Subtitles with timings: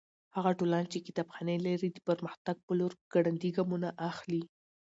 [0.35, 4.43] هغه ټولنه چې کتابخانې لري د پرمختګ په لور ګړندي ګامونه اخلي.